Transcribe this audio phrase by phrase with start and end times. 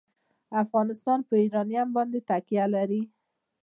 [0.63, 3.01] افغانستان په یورانیم باندې تکیه لري.